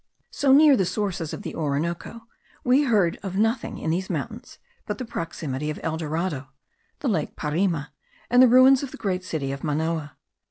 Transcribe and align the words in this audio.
So 0.31 0.51
near 0.51 0.75
the 0.75 0.83
sources 0.87 1.31
of 1.31 1.43
the 1.43 1.53
Orinoco 1.53 2.21
we 2.63 2.85
heard 2.85 3.19
of 3.21 3.37
nothing 3.37 3.77
in 3.77 3.91
these 3.91 4.09
mountains 4.09 4.57
but 4.87 4.97
the 4.97 5.05
proximity 5.05 5.69
of 5.69 5.79
El 5.83 5.97
Dorado, 5.97 6.47
the 7.01 7.07
lake 7.07 7.35
Parima, 7.35 7.89
and 8.27 8.41
the 8.41 8.47
ruins 8.47 8.81
of 8.81 8.89
the 8.89 8.97
great 8.97 9.23
city 9.23 9.51
of 9.51 9.63
Manoa. 9.63 10.17